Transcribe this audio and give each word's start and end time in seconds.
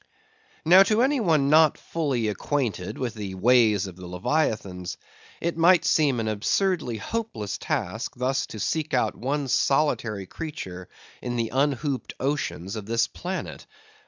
Now, 0.65 0.81
to 0.81 1.03
any 1.03 1.19
one 1.19 1.51
not 1.51 1.77
fully 1.77 2.27
acquainted 2.27 2.97
with 2.97 3.13
the 3.13 3.35
ways 3.35 3.85
of 3.85 3.97
the 3.97 4.07
leviathans, 4.07 4.97
it 5.39 5.55
might 5.57 5.85
seem 5.85 6.19
an 6.19 6.27
absurdly 6.27 6.97
hopeless 6.97 7.59
task 7.59 8.13
thus 8.15 8.47
to 8.47 8.59
seek 8.59 8.95
out 8.95 9.15
one 9.15 9.47
solitary 9.47 10.25
creature 10.25 10.89
in 11.21 11.35
the 11.35 11.51
unhooped 11.53 12.15
oceans 12.19 12.75
of 12.75 12.87
this 12.87 13.05
planet. 13.07 13.67